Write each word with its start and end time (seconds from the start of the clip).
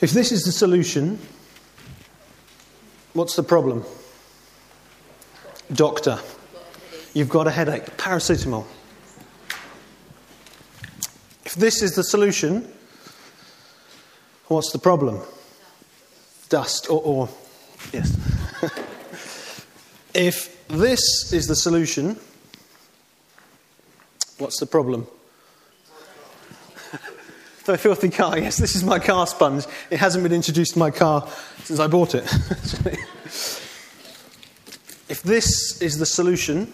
If 0.00 0.12
this 0.12 0.32
is 0.32 0.44
the 0.44 0.52
solution, 0.52 1.18
what's 3.12 3.36
the 3.36 3.42
problem? 3.42 3.84
Doctor, 5.70 6.18
you've 7.12 7.28
got 7.28 7.46
a 7.46 7.50
headache. 7.50 7.84
Paracetamol. 7.98 8.64
If 11.44 11.54
this 11.54 11.82
is 11.82 11.96
the 11.96 12.02
solution, 12.02 12.72
what's 14.46 14.72
the 14.72 14.78
problem? 14.78 15.20
Dust, 16.48 16.88
or, 16.88 17.02
or 17.02 17.28
yes. 17.92 18.16
if 20.14 20.66
this 20.68 21.30
is 21.30 21.46
the 21.46 21.56
solution, 21.56 22.18
what's 24.38 24.58
the 24.60 24.66
problem? 24.66 25.06
The 27.72 27.78
filthy 27.78 28.10
car. 28.10 28.38
Yes, 28.38 28.56
this 28.56 28.74
is 28.74 28.84
my 28.84 28.98
car 28.98 29.26
sponge. 29.26 29.64
It 29.90 29.98
hasn't 29.98 30.22
been 30.22 30.32
introduced 30.32 30.74
to 30.74 30.78
my 30.78 30.90
car 30.90 31.28
since 31.64 31.80
I 31.80 31.86
bought 31.86 32.14
it. 32.14 32.24
if 35.08 35.22
this 35.22 35.80
is 35.80 35.98
the 35.98 36.06
solution, 36.06 36.72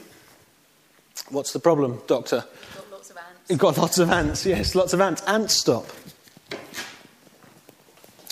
what's 1.30 1.52
the 1.52 1.61
problem, 1.61 2.01
doctor? 2.07 2.45
Got 2.74 2.91
lots 2.91 3.11
of 3.11 3.16
ants. 3.16 3.51
You've 3.51 3.59
got 3.59 3.77
lots 3.79 3.98
of 3.98 4.11
ants, 4.11 4.47
yes, 4.47 4.74
lots 4.74 4.93
of 4.93 5.01
ants. 5.01 5.23
Ant 5.23 5.51
stop. 5.51 5.87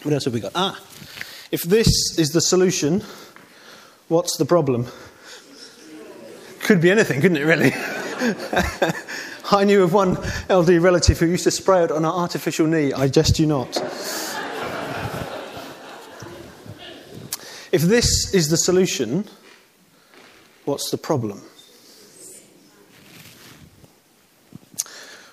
What 0.02 0.12
else 0.12 0.24
have 0.26 0.34
we 0.34 0.40
got? 0.40 0.52
Ah, 0.54 0.78
if 1.50 1.62
this 1.62 2.18
is 2.18 2.32
the 2.32 2.40
solution, 2.40 3.02
what's 4.08 4.36
the 4.36 4.44
problem? 4.44 4.86
Could 6.60 6.80
be 6.80 6.90
anything, 6.90 7.20
couldn't 7.20 7.36
it, 7.36 7.44
really? 7.44 7.72
I 9.50 9.64
knew 9.64 9.82
of 9.82 9.92
one 9.92 10.16
LD 10.48 10.80
relative 10.80 11.18
who 11.18 11.26
used 11.26 11.44
to 11.44 11.50
spray 11.50 11.84
it 11.84 11.90
on 11.90 11.98
an 11.98 12.10
artificial 12.10 12.66
knee. 12.66 12.92
I 12.92 13.08
jest 13.08 13.38
you 13.38 13.46
not. 13.46 13.76
if 17.70 17.82
this 17.82 18.32
is 18.32 18.48
the 18.48 18.56
solution, 18.56 19.26
what's 20.64 20.90
the 20.90 20.96
problem? 20.96 21.42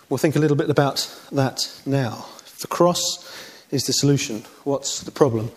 We'll 0.09 0.17
think 0.17 0.35
a 0.35 0.39
little 0.39 0.57
bit 0.57 0.69
about 0.69 1.09
that 1.31 1.71
now. 1.85 2.25
If 2.39 2.59
the 2.59 2.67
cross 2.67 3.29
is 3.71 3.83
the 3.83 3.93
solution, 3.93 4.43
what's 4.65 5.01
the 5.01 5.11
problem? 5.11 5.51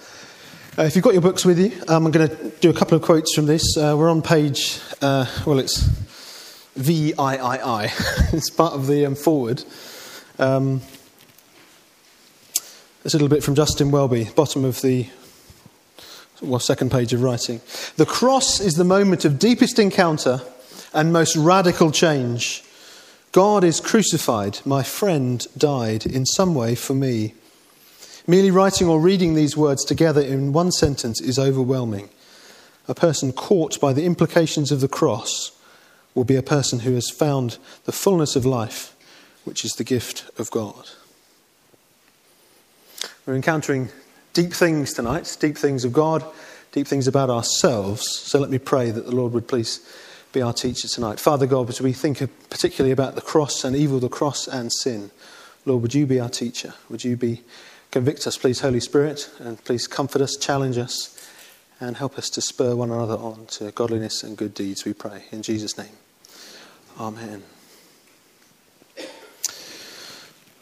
Uh, 0.79 0.83
if 0.83 0.95
you've 0.95 1.05
got 1.05 1.13
your 1.13 1.23
books 1.23 1.45
with 1.45 1.59
you, 1.59 1.73
um, 1.89 2.07
I'm 2.07 2.13
going 2.13 2.29
to 2.29 2.51
do 2.61 2.71
a 2.71 2.75
couple 2.75 2.97
of 2.97 3.03
quotes 3.03 3.35
from 3.35 3.47
this. 3.47 3.77
Uh, 3.77 3.97
we're 3.99 4.11
on 4.11 4.23
page, 4.23 4.79
uh, 5.03 5.27
well, 5.45 5.59
it's 5.59 5.89
VIII. 6.77 7.15
it's 8.33 8.51
part 8.51 8.75
of 8.75 8.87
the 8.87 9.07
um, 9.07 9.15
foreword. 9.15 9.63
Um, 10.39 10.81
a 13.05 13.09
little 13.13 13.29
bit 13.29 13.45
from 13.45 13.55
Justin 13.55 13.91
Welby, 13.91 14.31
bottom 14.35 14.65
of 14.65 14.81
the 14.81 15.09
well, 16.43 16.59
second 16.59 16.91
page 16.91 17.13
of 17.13 17.23
writing. 17.23 17.61
The 17.97 18.07
cross 18.07 18.61
is 18.61 18.75
the 18.75 18.85
moment 18.85 19.25
of 19.25 19.39
deepest 19.39 19.79
encounter 19.79 20.41
and 20.93 21.13
most 21.13 21.37
radical 21.37 21.91
change. 21.91 22.65
God 23.33 23.63
is 23.63 23.81
crucified. 23.81 24.61
My 24.65 24.83
friend 24.83 25.47
died 25.57 26.07
in 26.07 26.25
some 26.25 26.55
way 26.55 26.75
for 26.75 26.95
me. 26.95 27.35
Merely 28.27 28.51
writing 28.51 28.89
or 28.89 29.01
reading 29.01 29.35
these 29.35 29.57
words 29.57 29.85
together 29.85 30.21
in 30.21 30.53
one 30.53 30.73
sentence 30.73 31.21
is 31.21 31.39
overwhelming. 31.39 32.09
A 32.89 32.95
person 32.95 33.33
caught 33.33 33.81
by 33.81 33.93
the 33.93 34.05
implications 34.05 34.73
of 34.73 34.81
the 34.81 34.89
cross 34.89 35.53
will 36.15 36.25
be 36.25 36.37
a 36.37 36.43
person 36.43 36.81
who 36.81 36.95
has 36.95 37.11
found 37.11 37.59
the 37.85 37.93
fullness 37.93 38.37
of 38.37 38.47
life, 38.47 38.95
which 39.45 39.65
is 39.65 39.73
the 39.73 39.85
gift 39.85 40.31
of 40.39 40.51
God. 40.51 40.89
We're 43.27 43.35
encountering 43.35 43.89
deep 44.33 44.53
things 44.53 44.93
tonight, 44.93 45.37
deep 45.41 45.57
things 45.57 45.85
of 45.85 45.93
God, 45.93 46.25
deep 46.73 46.87
things 46.87 47.07
about 47.07 47.31
ourselves. 47.31 48.07
So 48.21 48.39
let 48.39 48.51
me 48.51 48.59
pray 48.59 48.91
that 48.91 49.07
the 49.07 49.15
Lord 49.15 49.33
would 49.33 49.49
please 49.49 49.81
be 50.33 50.43
our 50.43 50.53
teacher 50.53 50.89
tonight. 50.89 51.21
Father 51.21 51.47
God, 51.47 51.69
as 51.69 51.81
we 51.81 51.93
think 51.93 52.19
particularly 52.51 52.93
about 52.93 53.15
the 53.15 53.21
cross 53.21 53.65
and 53.65 53.75
evil, 53.75 54.01
the 54.01 54.09
cross 54.09 54.47
and 54.47 54.73
sin, 54.73 55.11
Lord, 55.65 55.83
would 55.83 55.95
you 55.95 56.07
be 56.07 56.21
our 56.21 56.29
teacher? 56.29 56.75
Would 56.91 57.05
you 57.05 57.17
be 57.17 57.43
convict 57.91 58.27
us, 58.27 58.37
please, 58.37 58.59
Holy 58.61 58.81
Spirit, 58.81 59.31
and 59.39 59.63
please 59.65 59.87
comfort 59.87 60.21
us, 60.21 60.37
challenge 60.37 60.77
us, 60.79 61.17
and 61.81 61.97
help 61.97 62.19
us 62.19 62.29
to 62.31 62.41
spur 62.41 62.75
one 62.75 62.91
another 62.91 63.15
on 63.15 63.47
to 63.47 63.71
godliness 63.71 64.25
and 64.25 64.37
good 64.37 64.53
deeds, 64.53 64.85
we 64.85 64.93
pray. 64.93 65.25
In 65.31 65.43
Jesus' 65.43 65.79
name. 65.79 66.04
Amen. 66.99 67.43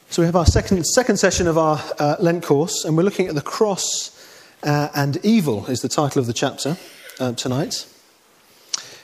So 0.08 0.22
we 0.22 0.26
have 0.26 0.36
our 0.36 0.46
second, 0.46 0.82
second 0.86 1.18
session 1.18 1.46
of 1.46 1.58
our 1.58 1.82
uh, 1.98 2.16
Lent 2.20 2.42
course, 2.42 2.84
and 2.84 2.96
we're 2.96 3.02
looking 3.02 3.28
at 3.28 3.34
the 3.34 3.42
cross 3.42 4.10
uh, 4.62 4.88
and 4.94 5.18
evil, 5.22 5.66
is 5.66 5.80
the 5.80 5.90
title 5.90 6.20
of 6.20 6.26
the 6.26 6.32
chapter 6.32 6.78
uh, 7.20 7.32
tonight. 7.32 7.86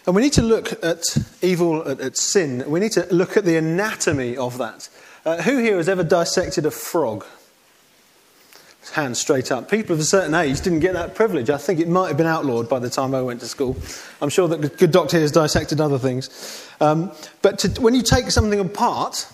And 0.07 0.17
we 0.17 0.23
need 0.23 0.33
to 0.35 0.43
look 0.43 0.83
at 0.83 1.03
evil, 1.43 1.87
at, 1.87 2.01
at, 2.01 2.17
sin. 2.17 2.65
We 2.67 2.81
need 2.81 2.93
to 2.93 3.07
look 3.11 3.37
at 3.37 3.45
the 3.45 3.57
anatomy 3.57 4.35
of 4.37 4.57
that. 4.57 4.89
Uh, 5.27 5.43
who 5.43 5.59
here 5.59 5.77
has 5.77 5.89
ever 5.89 6.05
dissected 6.05 6.65
a 6.65 6.71
frog? 6.71 7.27
Hands 8.93 9.19
straight 9.19 9.53
up. 9.53 9.71
People 9.71 9.95
of 9.95 10.01
a 10.01 10.05
certain 10.05 10.35
age 10.35 10.61
didn't 10.61 10.81
get 10.81 10.95
that 10.95 11.15
privilege. 11.15 11.51
I 11.51 11.59
think 11.59 11.79
it 11.79 11.89
might 11.89 12.09
have 12.09 12.17
been 12.17 12.27
outlawed 12.27 12.69
by 12.69 12.79
the 12.79 12.91
time 12.91 13.15
I 13.15 13.23
went 13.23 13.41
to 13.41 13.47
school. 13.47 13.77
I'm 14.21 14.29
sure 14.29 14.49
that 14.49 14.79
good 14.79 14.91
doctor 14.91 15.19
has 15.21 15.31
dissected 15.31 15.81
other 15.81 15.99
things. 15.99 16.69
Um, 16.81 17.13
but 17.43 17.59
to, 17.61 17.81
when 17.81 17.95
you 17.95 18.03
take 18.03 18.31
something 18.31 18.59
apart, 18.59 19.27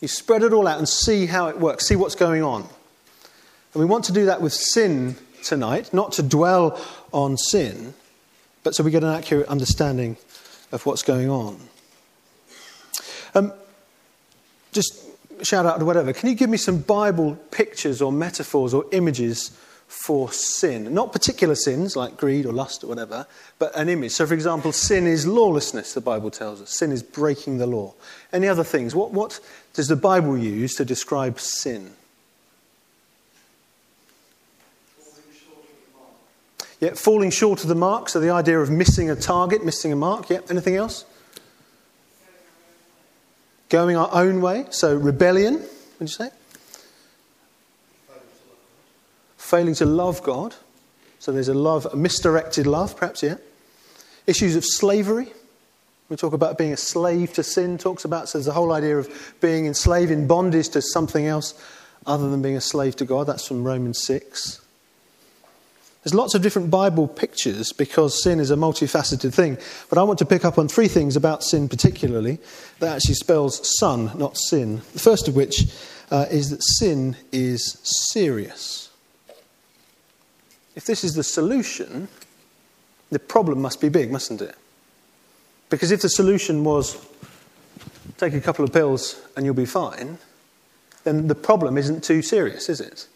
you 0.00 0.08
spread 0.08 0.42
it 0.42 0.52
all 0.52 0.66
out 0.66 0.78
and 0.78 0.88
see 0.88 1.26
how 1.26 1.48
it 1.48 1.58
works, 1.58 1.88
see 1.88 1.96
what's 1.96 2.14
going 2.14 2.42
on. 2.42 2.62
And 2.62 3.80
we 3.80 3.84
want 3.84 4.04
to 4.04 4.12
do 4.12 4.26
that 4.26 4.40
with 4.40 4.52
sin 4.52 5.16
tonight, 5.42 5.92
not 5.92 6.12
to 6.12 6.22
dwell 6.22 6.80
on 7.12 7.36
sin, 7.36 7.94
but 8.62 8.74
so 8.74 8.84
we 8.84 8.90
get 8.90 9.02
an 9.02 9.10
accurate 9.10 9.48
understanding 9.48 10.16
of 10.72 10.86
what's 10.86 11.02
going 11.02 11.28
on. 11.28 11.60
Um, 13.34 13.52
just 14.72 15.04
shout 15.42 15.66
out 15.66 15.80
or 15.80 15.84
whatever. 15.84 16.12
Can 16.12 16.28
you 16.28 16.34
give 16.34 16.50
me 16.50 16.56
some 16.56 16.78
Bible 16.78 17.36
pictures 17.50 18.00
or 18.00 18.12
metaphors 18.12 18.74
or 18.74 18.84
images 18.92 19.50
for 19.88 20.30
sin? 20.32 20.92
Not 20.92 21.12
particular 21.12 21.54
sins 21.54 21.96
like 21.96 22.16
greed 22.16 22.46
or 22.46 22.52
lust 22.52 22.84
or 22.84 22.88
whatever, 22.88 23.26
but 23.58 23.74
an 23.76 23.88
image. 23.88 24.12
So, 24.12 24.26
for 24.26 24.34
example, 24.34 24.72
sin 24.72 25.06
is 25.06 25.26
lawlessness, 25.26 25.94
the 25.94 26.00
Bible 26.00 26.30
tells 26.30 26.60
us. 26.60 26.70
Sin 26.70 26.92
is 26.92 27.02
breaking 27.02 27.58
the 27.58 27.66
law. 27.66 27.94
Any 28.32 28.48
other 28.48 28.64
things? 28.64 28.94
What, 28.94 29.12
what 29.12 29.40
does 29.72 29.88
the 29.88 29.96
Bible 29.96 30.36
use 30.36 30.74
to 30.76 30.84
describe 30.84 31.40
sin? 31.40 31.92
Yeah, 36.80 36.94
falling 36.94 37.30
short 37.30 37.62
of 37.62 37.68
the 37.68 37.74
mark. 37.74 38.08
So 38.08 38.20
the 38.20 38.30
idea 38.30 38.60
of 38.60 38.70
missing 38.70 39.08
a 39.08 39.16
target, 39.16 39.64
missing 39.64 39.92
a 39.92 39.96
mark. 39.96 40.28
Yeah, 40.28 40.40
anything 40.50 40.76
else? 40.76 41.06
Going 43.68 43.96
our 43.96 44.10
own 44.12 44.40
way. 44.40 44.66
So 44.70 44.94
rebellion, 44.94 45.54
would 45.54 45.68
you 46.00 46.06
say? 46.08 46.30
Failing 49.36 49.74
to 49.76 49.86
love 49.86 50.22
God. 50.22 50.54
So 51.18 51.32
there's 51.32 51.48
a 51.48 51.54
love, 51.54 51.86
a 51.86 51.96
misdirected 51.96 52.66
love, 52.66 52.96
perhaps, 52.96 53.22
yeah. 53.22 53.36
Issues 54.26 54.56
of 54.56 54.64
slavery. 54.64 55.32
We 56.08 56.16
talk 56.16 56.34
about 56.34 56.58
being 56.58 56.72
a 56.72 56.76
slave 56.76 57.32
to 57.34 57.42
sin, 57.42 57.78
talks 57.78 58.04
about, 58.04 58.28
so 58.28 58.38
there's 58.38 58.46
the 58.46 58.52
whole 58.52 58.72
idea 58.72 58.98
of 58.98 59.34
being 59.40 59.66
enslaved 59.66 60.10
in 60.10 60.26
bondage 60.26 60.68
to 60.70 60.82
something 60.82 61.26
else 61.26 61.54
other 62.06 62.28
than 62.28 62.42
being 62.42 62.56
a 62.56 62.60
slave 62.60 62.96
to 62.96 63.04
God. 63.04 63.26
That's 63.26 63.46
from 63.46 63.64
Romans 63.64 64.02
6. 64.04 64.63
There's 66.04 66.14
lots 66.14 66.34
of 66.34 66.42
different 66.42 66.70
Bible 66.70 67.08
pictures 67.08 67.72
because 67.72 68.22
sin 68.22 68.38
is 68.38 68.50
a 68.50 68.56
multifaceted 68.56 69.32
thing. 69.32 69.56
But 69.88 69.96
I 69.96 70.02
want 70.02 70.18
to 70.18 70.26
pick 70.26 70.44
up 70.44 70.58
on 70.58 70.68
three 70.68 70.86
things 70.86 71.16
about 71.16 71.42
sin, 71.42 71.66
particularly, 71.66 72.38
that 72.80 72.96
actually 72.96 73.14
spells 73.14 73.78
son, 73.78 74.10
not 74.14 74.36
sin. 74.36 74.82
The 74.92 74.98
first 74.98 75.28
of 75.28 75.34
which 75.34 75.64
uh, 76.10 76.26
is 76.30 76.50
that 76.50 76.62
sin 76.62 77.16
is 77.32 77.78
serious. 78.12 78.90
If 80.76 80.84
this 80.84 81.04
is 81.04 81.14
the 81.14 81.24
solution, 81.24 82.08
the 83.10 83.18
problem 83.18 83.62
must 83.62 83.80
be 83.80 83.88
big, 83.88 84.12
mustn't 84.12 84.42
it? 84.42 84.56
Because 85.70 85.90
if 85.90 86.02
the 86.02 86.10
solution 86.10 86.64
was 86.64 87.02
take 88.18 88.34
a 88.34 88.40
couple 88.42 88.64
of 88.64 88.72
pills 88.74 89.20
and 89.36 89.46
you'll 89.46 89.54
be 89.54 89.64
fine, 89.64 90.18
then 91.04 91.28
the 91.28 91.34
problem 91.34 91.78
isn't 91.78 92.04
too 92.04 92.20
serious, 92.20 92.68
is 92.68 92.80
it? 92.80 93.06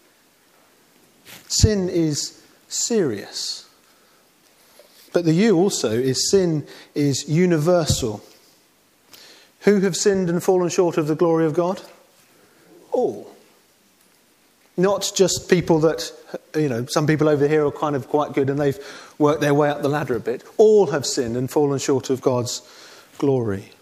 Sin 1.48 1.90
is 1.90 2.37
serious. 2.68 3.68
But 5.12 5.24
the 5.24 5.32
U 5.32 5.56
also 5.56 5.90
is 5.90 6.30
sin 6.30 6.66
is 6.94 7.28
universal. 7.28 8.22
Who 9.62 9.80
have 9.80 9.96
sinned 9.96 10.30
and 10.30 10.42
fallen 10.42 10.68
short 10.68 10.96
of 10.96 11.06
the 11.06 11.14
glory 11.14 11.46
of 11.46 11.54
God? 11.54 11.80
All. 12.92 13.34
Not 14.76 15.10
just 15.16 15.50
people 15.50 15.80
that, 15.80 16.12
you 16.54 16.68
know, 16.68 16.86
some 16.86 17.06
people 17.06 17.28
over 17.28 17.48
here 17.48 17.66
are 17.66 17.72
kind 17.72 17.96
of 17.96 18.08
quite 18.08 18.32
good 18.32 18.48
and 18.48 18.60
they've 18.60 18.78
worked 19.18 19.40
their 19.40 19.54
way 19.54 19.68
up 19.70 19.82
the 19.82 19.88
ladder 19.88 20.14
a 20.14 20.20
bit. 20.20 20.44
All 20.56 20.86
have 20.86 21.04
sinned 21.04 21.36
and 21.36 21.50
fallen 21.50 21.80
short 21.80 22.10
of 22.10 22.20
God's 22.20 22.62
glory. 23.18 23.72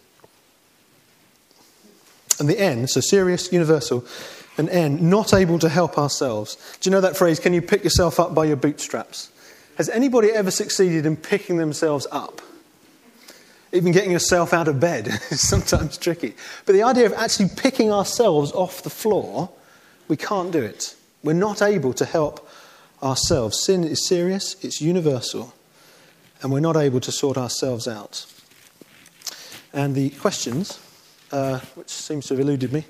And 2.38 2.48
the 2.48 2.58
N, 2.58 2.86
so 2.86 3.00
serious, 3.00 3.52
universal, 3.52 4.04
An 4.58 4.68
N, 4.68 5.10
not 5.10 5.34
able 5.34 5.58
to 5.58 5.68
help 5.68 5.98
ourselves. 5.98 6.56
Do 6.80 6.88
you 6.88 6.92
know 6.92 7.02
that 7.02 7.16
phrase, 7.16 7.38
can 7.38 7.52
you 7.52 7.60
pick 7.60 7.84
yourself 7.84 8.18
up 8.18 8.34
by 8.34 8.46
your 8.46 8.56
bootstraps? 8.56 9.30
Has 9.76 9.90
anybody 9.90 10.30
ever 10.30 10.50
succeeded 10.50 11.04
in 11.04 11.16
picking 11.16 11.58
themselves 11.58 12.06
up? 12.10 12.40
Even 13.72 13.92
getting 13.92 14.10
yourself 14.10 14.54
out 14.54 14.68
of 14.68 14.80
bed 14.80 15.08
is 15.30 15.46
sometimes 15.46 15.98
tricky. 15.98 16.34
But 16.64 16.72
the 16.72 16.82
idea 16.82 17.04
of 17.06 17.12
actually 17.12 17.50
picking 17.54 17.92
ourselves 17.92 18.52
off 18.52 18.82
the 18.82 18.90
floor, 18.90 19.50
we 20.08 20.16
can't 20.16 20.50
do 20.50 20.62
it. 20.62 20.94
We're 21.22 21.34
not 21.34 21.60
able 21.60 21.92
to 21.94 22.06
help 22.06 22.48
ourselves. 23.02 23.62
Sin 23.62 23.84
is 23.84 24.06
serious, 24.06 24.56
it's 24.64 24.80
universal, 24.80 25.52
and 26.40 26.50
we're 26.50 26.60
not 26.60 26.76
able 26.76 27.00
to 27.00 27.12
sort 27.12 27.36
ourselves 27.36 27.86
out. 27.86 28.24
And 29.74 29.94
the 29.94 30.10
questions, 30.10 30.78
uh, 31.32 31.58
which 31.74 31.90
seems 31.90 32.26
to 32.28 32.34
have 32.34 32.40
eluded 32.40 32.72
me, 32.72 32.86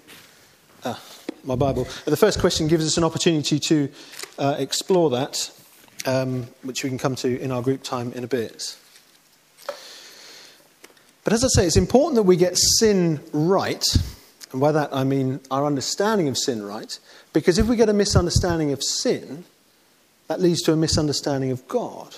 ah, 0.84 1.00
my 1.46 1.54
Bible. 1.54 1.86
The 2.04 2.16
first 2.16 2.40
question 2.40 2.66
gives 2.66 2.84
us 2.84 2.96
an 2.96 3.04
opportunity 3.04 3.60
to 3.60 3.88
uh, 4.38 4.56
explore 4.58 5.10
that, 5.10 5.50
um, 6.04 6.48
which 6.62 6.82
we 6.82 6.90
can 6.90 6.98
come 6.98 7.14
to 7.16 7.40
in 7.40 7.52
our 7.52 7.62
group 7.62 7.82
time 7.82 8.12
in 8.12 8.24
a 8.24 8.26
bit. 8.26 8.76
But 11.22 11.32
as 11.32 11.44
I 11.44 11.48
say, 11.48 11.66
it's 11.66 11.76
important 11.76 12.16
that 12.16 12.24
we 12.24 12.36
get 12.36 12.56
sin 12.56 13.20
right. 13.32 13.84
And 14.52 14.60
by 14.60 14.72
that 14.72 14.94
I 14.94 15.04
mean 15.04 15.40
our 15.50 15.64
understanding 15.64 16.28
of 16.28 16.36
sin 16.36 16.64
right. 16.64 16.98
Because 17.32 17.58
if 17.58 17.66
we 17.66 17.76
get 17.76 17.88
a 17.88 17.92
misunderstanding 17.92 18.72
of 18.72 18.82
sin, 18.82 19.44
that 20.28 20.40
leads 20.40 20.62
to 20.62 20.72
a 20.72 20.76
misunderstanding 20.76 21.52
of 21.52 21.66
God. 21.68 22.16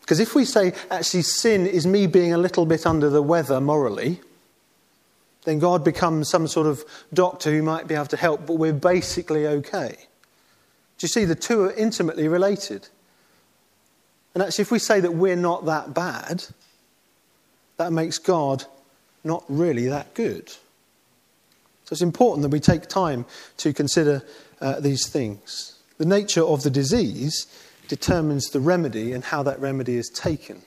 Because 0.00 0.20
if 0.20 0.34
we 0.34 0.44
say, 0.44 0.72
actually, 0.90 1.22
sin 1.22 1.66
is 1.66 1.86
me 1.86 2.06
being 2.06 2.32
a 2.32 2.38
little 2.38 2.64
bit 2.64 2.86
under 2.86 3.10
the 3.10 3.22
weather 3.22 3.60
morally, 3.60 4.20
then 5.46 5.60
God 5.60 5.84
becomes 5.84 6.28
some 6.28 6.48
sort 6.48 6.66
of 6.66 6.84
doctor 7.14 7.52
who 7.52 7.62
might 7.62 7.86
be 7.86 7.94
able 7.94 8.06
to 8.06 8.16
help, 8.16 8.46
but 8.46 8.54
we're 8.54 8.72
basically 8.72 9.46
okay. 9.46 9.96
Do 10.98 11.04
you 11.04 11.08
see? 11.08 11.24
The 11.24 11.36
two 11.36 11.62
are 11.62 11.72
intimately 11.72 12.26
related. 12.26 12.88
And 14.34 14.42
actually, 14.42 14.62
if 14.62 14.72
we 14.72 14.80
say 14.80 14.98
that 14.98 15.14
we're 15.14 15.36
not 15.36 15.64
that 15.66 15.94
bad, 15.94 16.44
that 17.76 17.92
makes 17.92 18.18
God 18.18 18.64
not 19.22 19.44
really 19.48 19.86
that 19.86 20.14
good. 20.14 20.48
So 20.48 21.92
it's 21.92 22.02
important 22.02 22.42
that 22.42 22.48
we 22.48 22.58
take 22.58 22.88
time 22.88 23.24
to 23.58 23.72
consider 23.72 24.24
uh, 24.60 24.80
these 24.80 25.08
things. 25.08 25.78
The 25.98 26.06
nature 26.06 26.42
of 26.42 26.64
the 26.64 26.70
disease 26.70 27.46
determines 27.86 28.50
the 28.50 28.58
remedy 28.58 29.12
and 29.12 29.22
how 29.22 29.44
that 29.44 29.60
remedy 29.60 29.96
is 29.96 30.08
taken. 30.08 30.62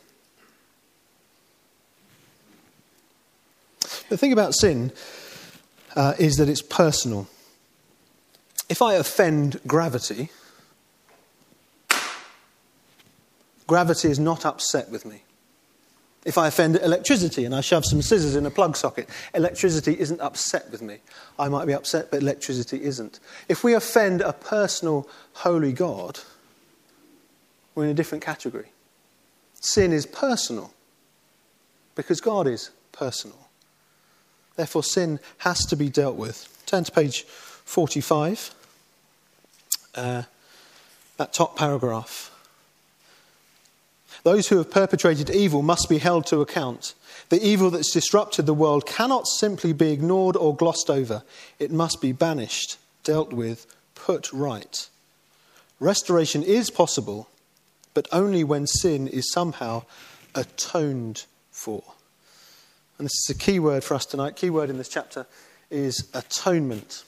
The 4.09 4.17
thing 4.17 4.33
about 4.33 4.55
sin 4.55 4.91
uh, 5.95 6.15
is 6.17 6.37
that 6.37 6.49
it's 6.49 6.63
personal. 6.63 7.27
If 8.67 8.81
I 8.81 8.95
offend 8.95 9.59
gravity, 9.67 10.29
gravity 13.67 14.09
is 14.09 14.19
not 14.19 14.45
upset 14.45 14.89
with 14.89 15.05
me. 15.05 15.23
If 16.25 16.37
I 16.37 16.47
offend 16.47 16.75
electricity 16.75 17.45
and 17.45 17.55
I 17.55 17.61
shove 17.61 17.85
some 17.85 18.01
scissors 18.01 18.35
in 18.35 18.45
a 18.45 18.51
plug 18.51 18.75
socket, 18.75 19.07
electricity 19.33 19.97
isn't 19.99 20.19
upset 20.19 20.69
with 20.71 20.81
me. 20.81 20.97
I 21.37 21.47
might 21.47 21.65
be 21.65 21.73
upset, 21.73 22.11
but 22.11 22.21
electricity 22.21 22.83
isn't. 22.83 23.19
If 23.47 23.63
we 23.63 23.73
offend 23.73 24.21
a 24.21 24.33
personal, 24.33 25.07
holy 25.33 25.71
God, 25.71 26.19
we're 27.73 27.85
in 27.85 27.91
a 27.91 27.93
different 27.93 28.23
category. 28.23 28.71
Sin 29.61 29.93
is 29.93 30.05
personal 30.05 30.73
because 31.95 32.19
God 32.19 32.47
is 32.47 32.71
personal. 32.91 33.48
Therefore, 34.59 34.83
sin 34.83 35.21
has 35.37 35.65
to 35.67 35.77
be 35.77 35.87
dealt 35.87 36.17
with. 36.17 36.45
Turn 36.65 36.83
to 36.83 36.91
page 36.91 37.21
45, 37.23 38.53
uh, 39.95 40.23
that 41.15 41.31
top 41.31 41.55
paragraph. 41.55 42.29
Those 44.23 44.49
who 44.49 44.57
have 44.57 44.69
perpetrated 44.69 45.29
evil 45.29 45.61
must 45.61 45.87
be 45.87 45.99
held 45.99 46.25
to 46.25 46.41
account. 46.41 46.93
The 47.29 47.41
evil 47.41 47.69
that's 47.69 47.93
disrupted 47.93 48.47
the 48.47 48.53
world 48.53 48.85
cannot 48.85 49.27
simply 49.27 49.71
be 49.71 49.93
ignored 49.93 50.35
or 50.35 50.53
glossed 50.53 50.89
over. 50.89 51.23
It 51.57 51.71
must 51.71 52.01
be 52.01 52.11
banished, 52.11 52.75
dealt 53.05 53.31
with, 53.31 53.65
put 53.95 54.33
right. 54.33 54.89
Restoration 55.79 56.43
is 56.43 56.69
possible, 56.69 57.29
but 57.93 58.09
only 58.11 58.43
when 58.43 58.67
sin 58.67 59.07
is 59.07 59.31
somehow 59.31 59.83
atoned 60.35 61.23
for. 61.49 61.81
And 62.99 63.05
this 63.05 63.29
is 63.29 63.29
a 63.29 63.39
key 63.39 63.59
word 63.59 63.81
for 63.81 63.93
us 63.93 64.05
tonight. 64.05 64.35
Key 64.35 64.49
word 64.49 64.69
in 64.69 64.77
this 64.77 64.89
chapter 64.89 65.25
is 65.71 66.09
atonement. 66.13 67.05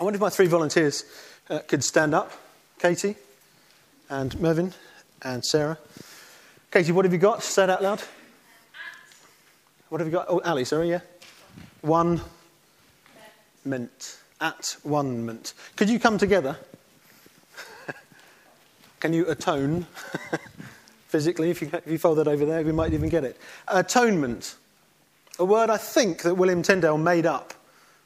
I 0.00 0.02
wonder 0.02 0.16
if 0.16 0.20
my 0.20 0.28
three 0.28 0.48
volunteers 0.48 1.04
uh, 1.48 1.60
could 1.60 1.84
stand 1.84 2.14
up 2.14 2.32
Katie 2.80 3.14
and 4.10 4.38
Mervyn 4.40 4.74
and 5.22 5.44
Sarah. 5.44 5.78
Katie, 6.72 6.90
what 6.90 7.04
have 7.04 7.12
you 7.12 7.20
got? 7.20 7.44
Say 7.44 7.62
it 7.62 7.70
out 7.70 7.80
loud. 7.80 8.02
What 9.88 10.00
have 10.00 10.08
you 10.08 10.12
got? 10.12 10.26
Oh, 10.28 10.40
Ali, 10.44 10.64
sorry, 10.64 10.90
yeah. 10.90 11.00
One 11.82 12.20
mint. 13.64 14.18
At 14.40 14.76
one 14.82 15.24
mint. 15.24 15.54
Could 15.76 15.90
you 15.90 16.00
come 16.00 16.18
together? 16.18 16.56
Can 19.00 19.12
you 19.12 19.28
atone 19.28 19.86
physically? 21.06 21.50
If 21.50 21.62
you, 21.62 21.70
if 21.72 21.86
you 21.86 21.98
fold 21.98 22.18
that 22.18 22.26
over 22.26 22.44
there, 22.44 22.62
we 22.64 22.72
might 22.72 22.92
even 22.92 23.10
get 23.10 23.22
it. 23.22 23.40
Atonement. 23.68 24.56
A 25.42 25.44
word 25.44 25.70
I 25.70 25.76
think 25.76 26.22
that 26.22 26.36
William 26.36 26.62
Tyndale 26.62 26.96
made 26.96 27.26
up 27.26 27.52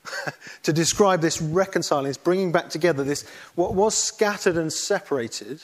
to 0.62 0.72
describe 0.72 1.20
this 1.20 1.42
reconciling, 1.42 2.06
this 2.06 2.16
bringing 2.16 2.50
back 2.50 2.70
together, 2.70 3.04
this 3.04 3.28
what 3.56 3.74
was 3.74 3.94
scattered 3.94 4.56
and 4.56 4.72
separated 4.72 5.62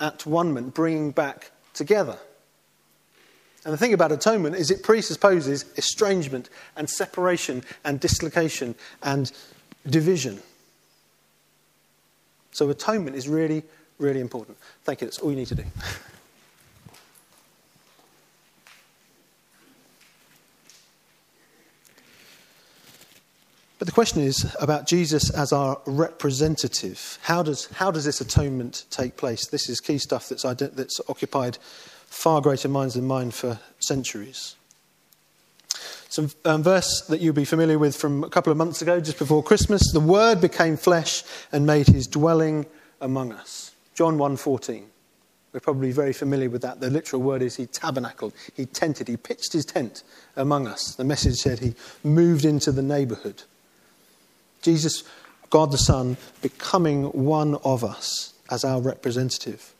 at 0.00 0.24
one 0.24 0.54
moment, 0.54 0.72
bringing 0.72 1.10
back 1.10 1.50
together. 1.74 2.16
And 3.66 3.74
the 3.74 3.76
thing 3.76 3.92
about 3.92 4.12
atonement 4.12 4.56
is 4.56 4.70
it 4.70 4.82
presupposes 4.82 5.66
estrangement 5.76 6.48
and 6.74 6.88
separation 6.88 7.64
and 7.84 8.00
dislocation 8.00 8.74
and 9.02 9.30
division. 9.86 10.40
So 12.52 12.70
atonement 12.70 13.14
is 13.14 13.28
really, 13.28 13.62
really 13.98 14.20
important. 14.20 14.56
Thank 14.84 15.02
you. 15.02 15.06
That's 15.06 15.18
all 15.18 15.28
you 15.28 15.36
need 15.36 15.48
to 15.48 15.54
do. 15.54 15.64
But 23.78 23.86
the 23.86 23.92
question 23.92 24.22
is 24.22 24.54
about 24.60 24.86
Jesus 24.86 25.30
as 25.30 25.52
our 25.52 25.80
representative. 25.84 27.18
How 27.22 27.42
does, 27.42 27.66
how 27.66 27.90
does 27.90 28.04
this 28.04 28.20
atonement 28.20 28.84
take 28.90 29.16
place? 29.16 29.46
This 29.46 29.68
is 29.68 29.80
key 29.80 29.98
stuff 29.98 30.28
that's, 30.28 30.42
that's 30.42 31.00
occupied 31.08 31.58
far 32.06 32.40
greater 32.40 32.68
minds 32.68 32.94
than 32.94 33.04
mine 33.04 33.32
for 33.32 33.58
centuries. 33.80 34.54
Some 36.08 36.30
um, 36.44 36.62
verse 36.62 37.02
that 37.08 37.20
you'll 37.20 37.34
be 37.34 37.44
familiar 37.44 37.76
with 37.76 37.96
from 37.96 38.22
a 38.22 38.30
couple 38.30 38.52
of 38.52 38.56
months 38.56 38.80
ago, 38.80 39.00
just 39.00 39.18
before 39.18 39.42
Christmas. 39.42 39.92
The 39.92 39.98
Word 39.98 40.40
became 40.40 40.76
flesh 40.76 41.24
and 41.50 41.66
made 41.66 41.88
His 41.88 42.06
dwelling 42.06 42.66
among 43.00 43.32
us. 43.32 43.72
John 43.94 44.16
1:14. 44.16 44.84
We're 45.52 45.60
probably 45.60 45.90
very 45.92 46.12
familiar 46.12 46.50
with 46.50 46.62
that. 46.62 46.80
The 46.80 46.90
literal 46.90 47.22
word 47.22 47.40
is 47.40 47.56
He 47.56 47.66
tabernacled, 47.66 48.32
He 48.54 48.66
tented, 48.66 49.08
He 49.08 49.16
pitched 49.16 49.52
His 49.52 49.64
tent 49.64 50.04
among 50.36 50.68
us. 50.68 50.94
The 50.94 51.04
message 51.04 51.36
said 51.36 51.58
He 51.58 51.74
moved 52.04 52.44
into 52.44 52.70
the 52.70 52.82
neighbourhood. 52.82 53.42
Jesus, 54.64 55.04
God 55.50 55.70
the 55.70 55.78
Son, 55.78 56.16
becoming 56.42 57.04
one 57.04 57.56
of 57.64 57.84
us 57.84 58.32
as 58.50 58.64
our 58.64 58.80
representative. 58.80 59.72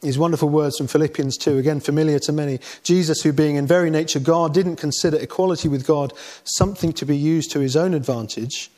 These 0.00 0.18
wonderful 0.18 0.48
words 0.48 0.76
from 0.76 0.86
Philippians 0.86 1.38
2, 1.38 1.58
again 1.58 1.80
familiar 1.80 2.18
to 2.20 2.32
many. 2.32 2.60
Jesus, 2.82 3.22
who 3.22 3.32
being 3.32 3.56
in 3.56 3.66
very 3.66 3.90
nature 3.90 4.20
God, 4.20 4.52
didn't 4.52 4.76
consider 4.76 5.16
equality 5.18 5.68
with 5.68 5.86
God 5.86 6.12
something 6.44 6.92
to 6.94 7.06
be 7.06 7.16
used 7.16 7.50
to 7.52 7.60
his 7.60 7.76
own 7.76 7.94
advantage. 7.94 8.70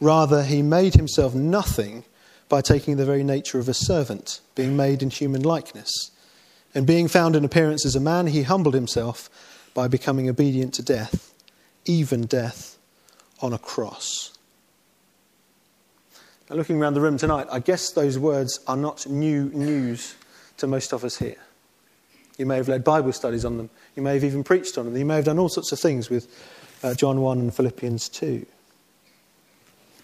Rather, 0.00 0.42
he 0.42 0.62
made 0.62 0.94
himself 0.94 1.34
nothing 1.34 2.04
by 2.48 2.60
taking 2.60 2.96
the 2.96 3.04
very 3.04 3.22
nature 3.22 3.58
of 3.58 3.68
a 3.68 3.74
servant, 3.74 4.40
being 4.54 4.76
made 4.76 5.02
in 5.02 5.10
human 5.10 5.42
likeness. 5.42 6.10
And 6.74 6.86
being 6.86 7.08
found 7.08 7.36
in 7.36 7.44
appearance 7.44 7.84
as 7.84 7.96
a 7.96 8.00
man, 8.00 8.28
he 8.28 8.42
humbled 8.42 8.74
himself 8.74 9.28
by 9.74 9.88
becoming 9.88 10.28
obedient 10.28 10.74
to 10.74 10.82
death, 10.82 11.34
even 11.84 12.22
death 12.22 12.78
on 13.40 13.52
a 13.52 13.58
cross. 13.58 14.32
Now, 16.50 16.56
looking 16.56 16.82
around 16.82 16.94
the 16.94 17.00
room 17.00 17.16
tonight, 17.16 17.46
I 17.48 17.60
guess 17.60 17.92
those 17.92 18.18
words 18.18 18.58
are 18.66 18.76
not 18.76 19.06
new 19.06 19.50
news 19.54 20.16
to 20.56 20.66
most 20.66 20.92
of 20.92 21.04
us 21.04 21.16
here. 21.16 21.36
You 22.38 22.46
may 22.46 22.56
have 22.56 22.68
led 22.68 22.82
Bible 22.82 23.12
studies 23.12 23.44
on 23.44 23.56
them. 23.56 23.70
You 23.94 24.02
may 24.02 24.14
have 24.14 24.24
even 24.24 24.42
preached 24.42 24.76
on 24.76 24.86
them. 24.86 24.96
You 24.96 25.04
may 25.04 25.14
have 25.14 25.26
done 25.26 25.38
all 25.38 25.48
sorts 25.48 25.70
of 25.70 25.78
things 25.78 26.10
with 26.10 26.26
uh, 26.82 26.94
John 26.94 27.20
1 27.20 27.38
and 27.38 27.54
Philippians 27.54 28.08
2. 28.08 28.44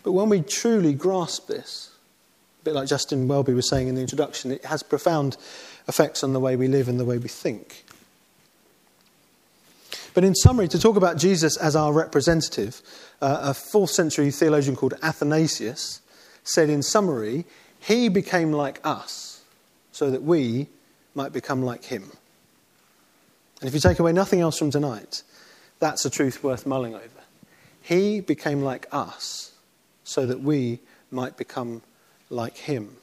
But 0.05 0.13
when 0.13 0.29
we 0.29 0.41
truly 0.41 0.95
grasp 0.95 1.49
this, 1.49 1.91
a 2.61 2.65
bit 2.65 2.75
like 2.75 2.87
Justin 2.87 3.27
Welby 3.27 3.53
was 3.53 3.69
saying 3.69 3.89
in 3.89 3.97
the 3.97 4.01
introduction, 4.01 4.53
it 4.53 4.65
has 4.67 4.85
profound 4.85 5.37
effects 5.89 6.23
on 6.23 6.33
the 6.33 6.39
way 6.39 6.55
we 6.55 6.69
live 6.69 6.87
and 6.87 7.01
the 7.01 7.05
way 7.05 7.19
we 7.19 7.29
think. 7.29 7.85
But 10.15 10.23
in 10.23 10.37
summary, 10.37 10.69
to 10.69 10.79
talk 10.79 10.95
about 10.95 11.17
Jesus 11.17 11.57
as 11.57 11.75
our 11.75 11.93
representative, 11.93 12.83
uh, 13.21 13.39
a 13.43 13.55
fourth 13.55 13.91
century 13.91 14.31
theologian 14.31 14.77
called 14.77 14.95
Athanasius 15.03 16.03
said 16.47 16.71
in 16.71 16.83
summary, 16.83 17.45
he 17.81 18.09
became 18.09 18.53
like 18.53 18.81
us 18.85 19.43
so 19.93 20.11
that 20.11 20.23
we 20.23 20.69
might 21.15 21.33
become 21.33 21.63
like 21.63 21.85
him. 21.85 22.11
And 23.61 23.69
if 23.69 23.75
you 23.75 23.81
take 23.81 23.99
away 23.99 24.13
nothing 24.13 24.41
else 24.41 24.59
from 24.59 24.71
tonight, 24.71 25.23
that's 25.79 26.05
a 26.05 26.11
truth 26.11 26.43
worth 26.43 26.67
mulling 26.67 26.95
over. 26.95 27.09
He 27.83 28.21
became 28.21 28.63
like 28.63 28.87
us 28.93 29.53
so 30.05 30.27
that 30.27 30.41
we 30.41 30.81
might 31.11 31.37
become 31.37 31.83
like 32.31 32.57
him. 32.57 32.97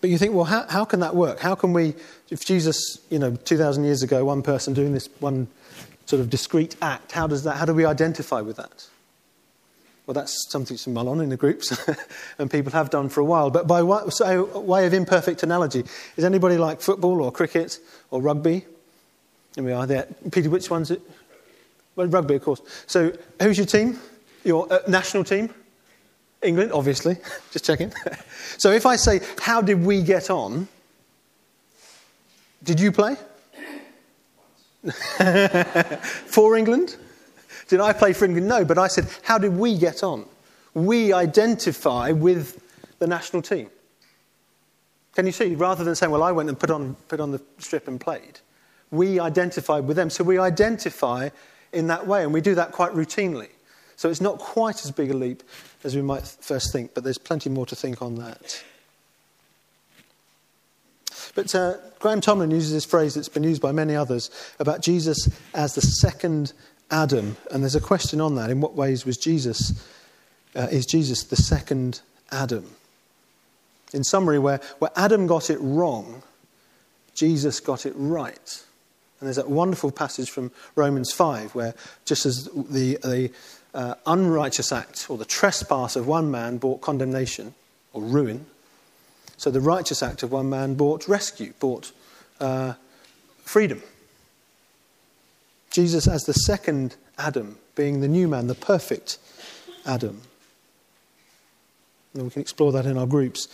But 0.00 0.10
you 0.10 0.18
think, 0.18 0.34
well, 0.34 0.44
how, 0.44 0.66
how 0.68 0.84
can 0.84 1.00
that 1.00 1.16
work? 1.16 1.40
How 1.40 1.54
can 1.54 1.72
we, 1.72 1.94
if 2.30 2.44
Jesus, 2.44 3.00
you 3.10 3.18
know, 3.18 3.34
2,000 3.34 3.84
years 3.84 4.02
ago, 4.02 4.24
one 4.24 4.42
person 4.42 4.74
doing 4.74 4.92
this 4.92 5.08
one 5.20 5.48
sort 6.04 6.20
of 6.20 6.30
discrete 6.30 6.76
act, 6.82 7.12
how 7.12 7.26
does 7.26 7.44
that, 7.44 7.56
how 7.56 7.64
do 7.64 7.74
we 7.74 7.84
identify 7.84 8.40
with 8.40 8.56
that? 8.56 8.86
Well, 10.06 10.14
that's 10.14 10.46
something 10.50 10.76
to 10.76 10.90
mull 10.90 11.08
on 11.08 11.20
in 11.20 11.30
the 11.30 11.36
groups, 11.36 11.76
and 12.38 12.48
people 12.48 12.70
have 12.72 12.90
done 12.90 13.08
for 13.08 13.20
a 13.20 13.24
while. 13.24 13.50
But 13.50 13.66
by 13.66 13.82
way, 13.82 14.02
so, 14.10 14.60
way 14.60 14.86
of 14.86 14.94
imperfect 14.94 15.42
analogy, 15.42 15.84
is 16.16 16.24
anybody 16.24 16.56
like 16.56 16.80
football 16.80 17.20
or 17.22 17.32
cricket 17.32 17.80
or 18.12 18.22
rugby? 18.22 18.64
Here 19.56 19.64
we 19.64 19.72
are 19.72 19.86
there. 19.86 20.06
Peter, 20.30 20.48
which 20.48 20.70
one's 20.70 20.92
it? 20.92 21.02
Well, 21.96 22.06
rugby, 22.06 22.36
of 22.36 22.42
course. 22.42 22.60
So, 22.86 23.12
who's 23.42 23.58
your 23.58 23.66
team? 23.66 23.98
Your 24.44 24.72
uh, 24.72 24.78
national 24.86 25.24
team? 25.24 25.52
England, 26.40 26.70
obviously. 26.70 27.16
Just 27.50 27.64
checking. 27.64 27.92
so, 28.58 28.70
if 28.70 28.86
I 28.86 28.94
say, 28.94 29.20
How 29.40 29.60
did 29.60 29.84
we 29.84 30.02
get 30.02 30.30
on? 30.30 30.68
Did 32.62 32.78
you 32.78 32.92
play? 32.92 33.16
for 36.26 36.56
England? 36.56 36.96
Did 37.68 37.80
I 37.80 37.92
play 37.92 38.12
for 38.12 38.24
England? 38.24 38.48
No, 38.48 38.64
but 38.64 38.78
I 38.78 38.86
said, 38.86 39.08
how 39.22 39.38
did 39.38 39.56
we 39.56 39.76
get 39.76 40.02
on? 40.02 40.26
We 40.74 41.12
identify 41.12 42.12
with 42.12 42.62
the 42.98 43.06
national 43.06 43.42
team. 43.42 43.70
Can 45.14 45.26
you 45.26 45.32
see? 45.32 45.54
Rather 45.54 45.82
than 45.82 45.94
saying, 45.94 46.12
well, 46.12 46.22
I 46.22 46.32
went 46.32 46.48
and 46.48 46.58
put 46.58 46.70
on, 46.70 46.94
put 47.08 47.20
on 47.20 47.30
the 47.30 47.40
strip 47.58 47.88
and 47.88 48.00
played, 48.00 48.40
we 48.90 49.18
identified 49.18 49.84
with 49.84 49.96
them. 49.96 50.10
So 50.10 50.22
we 50.22 50.38
identify 50.38 51.30
in 51.72 51.88
that 51.88 52.06
way, 52.06 52.22
and 52.22 52.32
we 52.32 52.40
do 52.40 52.54
that 52.54 52.72
quite 52.72 52.92
routinely. 52.92 53.48
So 53.96 54.10
it's 54.10 54.20
not 54.20 54.38
quite 54.38 54.84
as 54.84 54.90
big 54.90 55.10
a 55.10 55.16
leap 55.16 55.42
as 55.82 55.96
we 55.96 56.02
might 56.02 56.26
first 56.26 56.72
think, 56.72 56.94
but 56.94 57.02
there's 57.02 57.18
plenty 57.18 57.48
more 57.48 57.66
to 57.66 57.74
think 57.74 58.02
on 58.02 58.16
that. 58.16 58.62
But 61.34 61.54
uh, 61.54 61.74
Graham 61.98 62.20
Tomlin 62.20 62.50
uses 62.50 62.72
this 62.72 62.84
phrase 62.84 63.14
that's 63.14 63.28
been 63.28 63.42
used 63.42 63.60
by 63.60 63.72
many 63.72 63.96
others 63.96 64.30
about 64.58 64.80
Jesus 64.82 65.28
as 65.54 65.74
the 65.74 65.80
second 65.80 66.52
Adam. 66.90 67.36
And 67.50 67.62
there's 67.62 67.74
a 67.74 67.80
question 67.80 68.20
on 68.20 68.34
that. 68.36 68.50
In 68.50 68.60
what 68.60 68.74
ways 68.74 69.04
was 69.04 69.16
Jesus, 69.16 69.72
uh, 70.54 70.68
is 70.70 70.86
Jesus 70.86 71.24
the 71.24 71.36
second 71.36 72.00
Adam? 72.30 72.70
In 73.92 74.04
summary, 74.04 74.38
where, 74.38 74.60
where 74.78 74.90
Adam 74.96 75.26
got 75.26 75.50
it 75.50 75.58
wrong, 75.60 76.22
Jesus 77.14 77.60
got 77.60 77.86
it 77.86 77.94
right. 77.96 78.64
And 79.20 79.26
there's 79.26 79.36
that 79.36 79.48
wonderful 79.48 79.90
passage 79.90 80.30
from 80.30 80.50
Romans 80.74 81.12
5 81.12 81.54
where 81.54 81.74
just 82.04 82.26
as 82.26 82.44
the, 82.44 82.98
the 83.02 83.30
uh, 83.72 83.94
unrighteous 84.06 84.72
act 84.72 85.06
or 85.08 85.16
the 85.16 85.24
trespass 85.24 85.96
of 85.96 86.06
one 86.06 86.30
man 86.30 86.58
brought 86.58 86.80
condemnation 86.82 87.54
or 87.92 88.02
ruin, 88.02 88.46
so 89.38 89.50
the 89.50 89.60
righteous 89.60 90.02
act 90.02 90.22
of 90.22 90.32
one 90.32 90.48
man 90.48 90.74
brought 90.74 91.08
rescue, 91.08 91.52
brought 91.58 91.92
uh, 92.40 92.74
freedom. 93.44 93.82
Jesus 95.76 96.08
as 96.08 96.24
the 96.24 96.32
second 96.32 96.96
Adam, 97.18 97.58
being 97.74 98.00
the 98.00 98.08
new 98.08 98.26
man, 98.26 98.46
the 98.46 98.54
perfect 98.54 99.18
Adam. 99.84 100.22
And 102.14 102.24
we 102.24 102.30
can 102.30 102.40
explore 102.40 102.72
that 102.72 102.86
in 102.86 102.96
our 102.96 103.06
groups. 103.06 103.46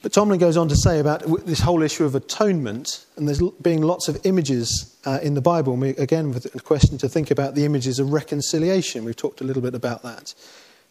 But 0.00 0.12
Tomlin 0.12 0.38
goes 0.38 0.56
on 0.56 0.68
to 0.68 0.76
say 0.76 1.00
about 1.00 1.24
this 1.44 1.58
whole 1.58 1.82
issue 1.82 2.04
of 2.04 2.14
atonement, 2.14 3.04
and 3.16 3.26
there's 3.26 3.42
being 3.60 3.82
lots 3.82 4.06
of 4.06 4.24
images 4.24 4.96
uh, 5.04 5.18
in 5.24 5.34
the 5.34 5.40
Bible. 5.40 5.72
And 5.72 5.82
we, 5.82 5.88
again, 5.90 6.32
with 6.32 6.54
a 6.54 6.60
question 6.60 6.98
to 6.98 7.08
think 7.08 7.32
about 7.32 7.56
the 7.56 7.64
images 7.64 7.98
of 7.98 8.12
reconciliation. 8.12 9.04
We've 9.04 9.16
talked 9.16 9.40
a 9.40 9.44
little 9.44 9.62
bit 9.62 9.74
about 9.74 10.04
that. 10.04 10.34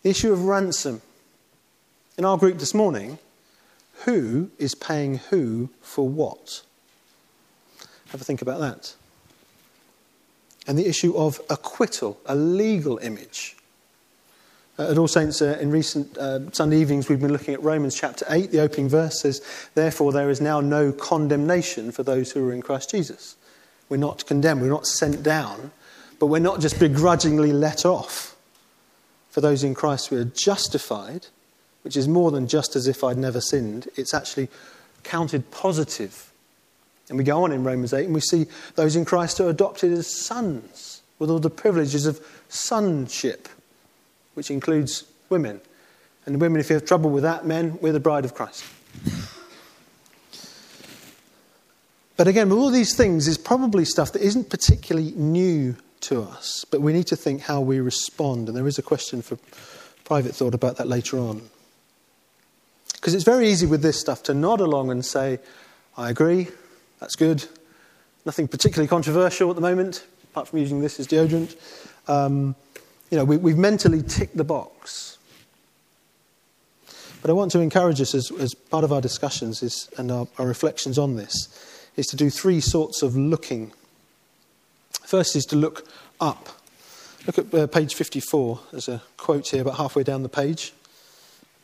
The 0.02 0.10
issue 0.10 0.34
of 0.34 0.44
ransom. 0.44 1.02
In 2.18 2.26
our 2.26 2.38
group 2.38 2.60
this 2.60 2.74
morning, 2.74 3.18
who 4.04 4.52
is 4.60 4.76
paying 4.76 5.20
who 5.30 5.70
for 5.82 6.06
what? 6.06 6.64
Have 8.10 8.20
a 8.20 8.26
think 8.26 8.42
about 8.42 8.60
that. 8.60 8.94
And 10.67 10.77
the 10.77 10.88
issue 10.88 11.15
of 11.17 11.41
acquittal, 11.50 12.20
a 12.25 12.36
legal 12.36 12.98
image. 13.00 13.55
Uh, 14.79 14.91
at 14.91 14.98
All 14.98 15.08
Saints, 15.08 15.41
uh, 15.41 15.58
in 15.62 15.72
recent 15.72 16.17
uh, 16.17 16.51
Sunday 16.51 16.77
evenings, 16.77 17.10
we've 17.10 17.20
been 17.20 17.34
looking 17.34 17.53
at 17.53 17.62
Romans 17.62 17.96
chapter 17.96 18.25
8. 18.29 18.51
The 18.51 18.62
opening 18.62 18.89
verse 18.89 19.22
says, 19.22 19.41
Therefore, 19.75 20.12
there 20.12 20.29
is 20.29 20.41
now 20.41 20.62
no 20.62 20.91
condemnation 20.91 21.91
for 21.91 22.03
those 22.03 22.32
who 22.32 22.50
are 22.50 22.53
in 22.53 22.62
Christ 22.62 22.91
Jesus. 22.91 23.36
We're 23.89 23.98
not 23.98 24.25
condemned, 24.25 24.62
we're 24.62 24.70
not 24.70 24.88
sent 24.88 25.22
down, 25.22 25.72
but 26.17 26.27
we're 26.27 26.39
not 26.39 26.60
just 26.60 26.79
begrudgingly 26.79 27.51
let 27.51 27.86
off. 27.86 28.36
For 29.29 29.41
those 29.41 29.63
in 29.63 29.75
Christ, 29.75 30.10
we 30.10 30.17
are 30.17 30.25
justified 30.25 31.27
which 31.84 31.98
is 31.98 32.08
more 32.08 32.32
than 32.32 32.48
just 32.48 32.75
as 32.75 32.88
if 32.88 33.03
I'd 33.03 33.17
never 33.17 33.39
sinned. 33.39 33.88
It's 33.96 34.13
actually 34.13 34.50
counted 35.03 35.51
positive. 35.51 36.32
And 37.10 37.18
we 37.18 37.24
go 37.24 37.44
on 37.44 37.52
in 37.52 37.64
Romans 37.64 37.94
8 37.94 38.06
and 38.06 38.14
we 38.14 38.22
see 38.22 38.46
those 38.76 38.96
in 38.96 39.06
Christ 39.06 39.38
who 39.38 39.48
are 39.48 39.50
adopted 39.50 39.92
as 39.92 40.08
sons 40.08 41.02
with 41.20 41.30
all 41.30 41.40
the 41.40 41.50
privileges 41.50 42.06
of 42.06 42.20
sonship, 42.50 43.50
which 44.34 44.50
includes 44.50 45.04
women. 45.30 45.62
And 46.26 46.40
women, 46.40 46.60
if 46.60 46.70
you 46.70 46.76
have 46.76 46.86
trouble 46.86 47.10
with 47.10 47.24
that, 47.24 47.46
men, 47.46 47.78
we're 47.82 47.92
the 47.92 48.00
bride 48.00 48.26
of 48.26 48.34
Christ. 48.34 48.64
But 52.16 52.28
again, 52.28 52.50
with 52.50 52.60
all 52.60 52.70
these 52.70 52.96
things 52.96 53.28
is 53.28 53.38
probably 53.38 53.86
stuff 53.86 54.14
that 54.14 54.22
isn't 54.22 54.50
particularly 54.50 55.12
new 55.12 55.76
to 56.02 56.22
us, 56.22 56.66
but 56.70 56.82
we 56.82 56.94
need 56.94 57.08
to 57.08 57.16
think 57.16 57.42
how 57.42 57.62
we 57.62 57.80
respond. 57.80 58.48
And 58.48 58.56
there 58.56 58.68
is 58.68 58.78
a 58.78 58.84
question 58.84 59.22
for 59.22 59.38
private 60.04 60.36
thought 60.36 60.54
about 60.54 60.78
that 60.78 60.88
later 60.88 61.18
on. 61.18 61.50
Because 62.94 63.16
it's 63.16 63.24
very 63.24 63.50
easy 63.50 63.66
with 63.66 63.82
this 63.82 64.00
stuff 64.00 64.24
to 64.24 64.34
nod 64.34 64.62
along 64.62 64.92
and 64.92 65.04
say, 65.04 65.40
I 65.98 66.10
agree, 66.10 66.48
that's 67.04 67.18
good. 67.18 67.44
Nothing 68.26 68.48
particularly 68.48 68.88
controversial 68.88 69.50
at 69.50 69.58
the 69.58 69.62
moment, 69.62 70.06
apart 70.32 70.48
from 70.48 70.60
using 70.60 70.80
this 70.80 71.02
as 71.02 71.08
deodorant. 71.08 71.54
Um, 72.08 72.56
you 73.12 73.18
know, 73.18 73.26
we, 73.26 73.36
we've 73.36 73.58
mentally 73.58 74.02
ticked 74.02 74.38
the 74.38 74.46
box. 74.46 75.18
But 77.22 77.30
I 77.30 77.34
want 77.34 77.52
to 77.52 77.60
encourage 77.60 78.00
us 78.00 78.16
as, 78.16 78.32
as 78.40 78.54
part 78.54 78.86
of 78.86 78.94
our 78.94 79.02
discussions 79.02 79.62
is, 79.62 79.90
and 79.98 80.14
our, 80.14 80.30
our 80.38 80.48
reflections 80.48 80.98
on 80.98 81.18
this 81.18 81.90
is 81.98 82.08
to 82.08 82.16
do 82.16 82.30
three 82.30 82.62
sorts 82.62 83.02
of 83.02 83.18
looking. 83.18 83.74
First 85.06 85.36
is 85.36 85.44
to 85.48 85.58
look 85.58 85.86
up. 86.22 86.48
Look 87.28 87.38
at 87.38 87.54
uh, 87.54 87.68
page 87.68 87.96
54. 87.96 88.62
There's 88.72 88.88
a 88.88 89.02
quote 89.18 89.50
here 89.50 89.62
about 89.62 89.76
halfway 89.76 90.04
down 90.04 90.24
the 90.24 90.30
page 90.30 90.72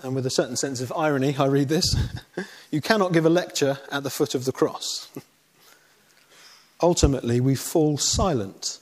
and 0.01 0.15
with 0.15 0.25
a 0.25 0.29
certain 0.29 0.55
sense 0.55 0.81
of 0.81 0.93
irony, 0.95 1.35
I 1.37 1.45
read 1.45 1.69
this 1.69 1.95
You 2.71 2.81
cannot 2.81 3.13
give 3.13 3.25
a 3.25 3.29
lecture 3.29 3.79
at 3.91 4.03
the 4.03 4.09
foot 4.09 4.35
of 4.35 4.45
the 4.45 4.51
cross. 4.51 5.09
Ultimately, 6.81 7.41
we 7.41 7.55
fall 7.55 7.97
silent 7.97 8.79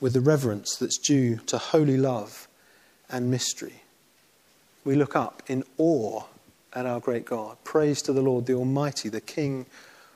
with 0.00 0.12
the 0.12 0.20
reverence 0.20 0.76
that's 0.76 0.98
due 0.98 1.38
to 1.46 1.58
holy 1.58 1.96
love 1.96 2.46
and 3.10 3.30
mystery. 3.30 3.82
We 4.84 4.94
look 4.94 5.16
up 5.16 5.42
in 5.48 5.64
awe 5.78 6.22
at 6.72 6.86
our 6.86 7.00
great 7.00 7.24
God. 7.24 7.56
Praise 7.64 8.02
to 8.02 8.12
the 8.12 8.22
Lord, 8.22 8.46
the 8.46 8.54
Almighty, 8.54 9.08
the 9.08 9.20
King 9.20 9.66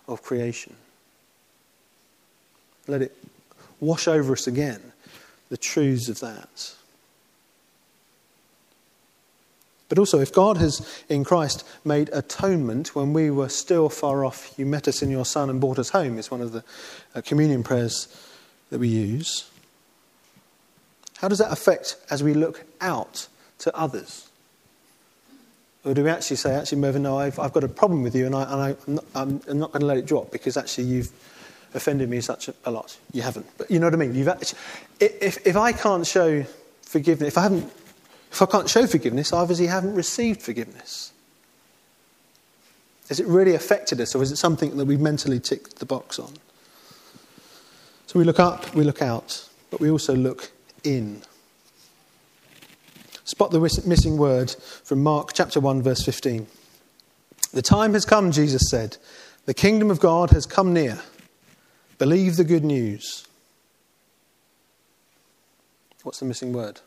of 0.07 0.23
creation. 0.23 0.77
Let 2.87 3.03
it 3.03 3.17
wash 3.81 4.07
over 4.07 4.35
us 4.35 4.47
again 4.47 4.93
the 5.49 5.57
truths 5.57 6.09
of 6.09 6.21
that. 6.21 6.75
But 9.91 9.99
also, 9.99 10.21
if 10.21 10.33
God 10.33 10.57
has 10.59 11.03
in 11.09 11.25
Christ 11.25 11.67
made 11.85 12.11
atonement 12.13 12.95
when 12.95 13.13
we 13.13 13.29
were 13.29 13.49
still 13.49 13.89
far 13.89 14.25
off, 14.25 14.55
you 14.57 14.65
met 14.65 14.87
us 14.87 15.03
in 15.03 15.11
your 15.11 15.25
Son 15.27 15.51
and 15.51 15.61
brought 15.61 15.81
us 15.81 15.91
home, 15.91 16.17
is 16.17 16.31
one 16.31 16.41
of 16.41 16.53
the 16.53 16.63
uh, 17.15 17.21
communion 17.23 17.65
prayers 17.65 18.07
that 18.71 18.79
we 18.79 18.87
use. 18.87 19.51
How 21.19 21.27
does 21.27 21.39
that 21.39 21.51
affect 21.51 21.97
as 22.09 22.23
we 22.23 22.35
look 22.35 22.65
out 22.81 23.27
to 23.59 23.77
others? 23.77 24.31
Or 25.85 25.93
do 25.93 26.05
we 26.05 26.11
actually 26.11 26.37
say, 26.37 26.55
actually, 26.55 26.79
Mervyn, 26.79 27.03
no, 27.03 27.19
I've, 27.19 27.41
I've 27.41 27.53
got 27.53 27.65
a 27.65 27.69
problem 27.69 28.05
with 28.05 28.15
you 28.15 28.27
and, 28.27 28.35
I, 28.35 28.71
am 28.71 28.77
not, 28.87 29.05
I'm, 29.17 29.41
I'm 29.49 29.59
not 29.59 29.73
going 29.73 29.81
to 29.81 29.87
let 29.87 29.97
it 29.97 30.07
drop 30.07 30.31
because 30.31 30.57
actually 30.57 30.85
you've 30.85 31.11
offended 31.75 32.09
me 32.09 32.21
such 32.21 32.47
a, 32.47 32.55
a 32.65 32.71
lot. 32.71 32.97
You 33.13 33.23
haven't. 33.23 33.47
But 33.59 33.73
you 33.73 33.81
know 33.81 33.87
what 33.87 33.95
I 33.95 33.97
mean? 33.97 34.15
You've 34.15 34.29
actually, 34.29 34.59
if, 35.01 35.45
if 35.45 35.57
I 35.57 35.73
can't 35.73 36.07
show 36.07 36.45
forgiveness, 36.83 37.29
if 37.29 37.39
I 37.39 37.43
haven't 37.43 37.73
if 38.31 38.41
I 38.41 38.47
can't 38.47 38.69
show 38.69 38.87
forgiveness, 38.87 39.33
I 39.33 39.39
obviously 39.39 39.67
haven't 39.67 39.95
received 39.95 40.43
forgiveness. 40.43 41.13
Has 43.09 43.19
it 43.19 43.27
really 43.27 43.55
affected 43.55 44.01
us, 44.01 44.15
or 44.15 44.23
is 44.23 44.31
it 44.31 44.37
something 44.37 44.77
that 44.77 44.85
we've 44.85 45.01
mentally 45.01 45.41
ticked 45.41 45.81
the 45.81 45.87
box 45.87 46.19
on? 46.19 46.33
So 48.07 48.19
we 48.19 48.25
look 48.25 48.39
up, 48.39 48.73
we 48.75 48.85
look 48.85 49.03
out, 49.03 49.49
but 49.71 49.81
we 49.81 49.91
also 49.91 50.15
look 50.15 50.53
in. 50.85 51.23
Spot 53.25 53.51
the 53.51 53.61
missing 53.87 54.17
word 54.17 54.51
from 54.85 55.03
Mark 55.03 55.33
chapter 55.33 55.61
1, 55.61 55.83
verse 55.83 56.05
15. 56.05 56.47
The 57.53 57.63
time 57.63 57.95
has 57.95 58.05
come, 58.05 58.31
Jesus 58.31 58.63
said. 58.71 58.97
The 59.47 59.55
kingdom 59.55 59.91
of 59.91 59.99
God 59.99 60.31
has 60.31 60.47
come 60.47 60.73
near. 60.73 61.01
Believe 61.99 62.37
the 62.37 62.45
good 62.45 62.65
news. 62.65 63.27
What's 66.03 66.21
the 66.21 66.27
missing 66.27 66.53
word? 66.53 66.81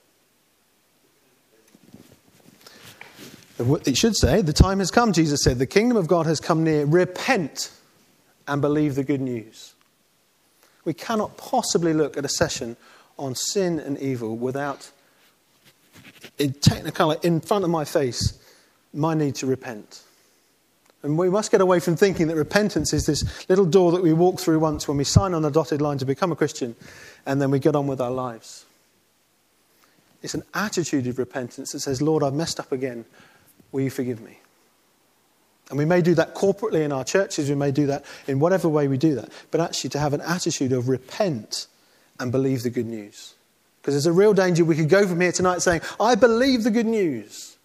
It 3.60 3.98
should 3.98 4.16
say, 4.16 4.42
The 4.42 4.54
time 4.54 4.80
has 4.80 4.92
come, 4.92 5.14
Jesus 5.14 5.44
said. 5.44 5.60
The 5.60 5.68
kingdom 5.68 5.98
of 5.98 6.08
God 6.08 6.26
has 6.26 6.40
come 6.40 6.64
near. 6.64 6.86
Repent 6.86 7.72
and 8.48 8.62
believe 8.62 8.96
the 8.96 9.04
good 9.04 9.22
news. 9.22 9.74
We 10.86 10.94
cannot 10.94 11.38
possibly 11.38 11.94
look 11.94 12.18
at 12.18 12.26
a 12.26 12.30
session 12.30 12.76
on 13.18 13.36
sin 13.36 13.80
and 13.80 13.98
evil 14.00 14.36
without, 14.36 14.92
in 16.38 16.54
technicolor, 16.54 17.24
in 17.24 17.40
front 17.40 17.64
of 17.64 17.70
my 17.70 17.86
face, 17.86 18.40
my 18.94 19.14
need 19.14 19.36
to 19.36 19.46
repent. 19.46 20.04
And 21.04 21.18
we 21.18 21.30
must 21.30 21.52
get 21.52 21.62
away 21.62 21.80
from 21.80 21.98
thinking 21.98 22.28
that 22.28 22.36
repentance 22.36 22.94
is 22.94 23.06
this 23.06 23.50
little 23.50 23.66
door 23.66 23.92
that 23.92 24.02
we 24.02 24.14
walk 24.14 24.40
through 24.40 24.60
once 24.60 24.88
when 24.88 24.98
we 24.98 25.04
sign 25.04 25.34
on 25.34 25.42
the 25.42 25.52
dotted 25.52 25.82
line 25.82 25.98
to 25.98 26.06
become 26.06 26.32
a 26.32 26.36
Christian 26.36 26.76
and 27.26 27.42
then 27.42 27.52
we 27.52 27.60
get 27.60 27.76
on 27.76 27.88
with 27.88 28.00
our 28.00 28.12
lives. 28.12 28.66
It's 30.22 30.34
an 30.34 30.44
attitude 30.54 31.06
of 31.08 31.20
repentance 31.20 31.74
that 31.74 31.82
says, 31.82 32.02
Lord, 32.02 32.24
I've 32.24 32.34
messed 32.34 32.58
up 32.58 32.72
again. 32.72 33.04
Will 33.74 33.82
you 33.82 33.90
forgive 33.90 34.22
me? 34.22 34.40
And 35.70 35.78
we 35.78 35.86
may 35.86 36.02
do 36.02 36.14
that 36.16 36.36
corporately 36.36 36.84
in 36.84 36.92
our 36.92 37.04
churches, 37.04 37.50
we 37.50 37.56
may 37.56 37.72
do 37.72 37.88
that 37.88 38.06
in 38.28 38.40
whatever 38.40 38.70
way 38.70 38.88
we 38.88 38.98
do 38.98 39.16
that, 39.16 39.30
but 39.52 39.60
actually 39.60 39.90
to 39.92 40.00
have 40.00 40.14
an 40.14 40.22
attitude 40.22 40.72
of 40.72 40.88
repent 40.88 41.68
and 42.20 42.32
believe 42.32 42.64
the 42.64 42.70
good 42.70 42.86
news. 42.86 43.34
Because 43.82 43.96
there's 43.96 44.06
a 44.06 44.14
real 44.14 44.34
danger 44.34 44.64
we 44.64 44.76
could 44.76 44.88
go 44.88 45.06
from 45.08 45.20
here 45.20 45.32
tonight 45.32 45.62
saying, 45.62 45.82
I 46.00 46.16
believe 46.16 46.64
the 46.64 46.72
good 46.72 46.86
news. 46.86 47.58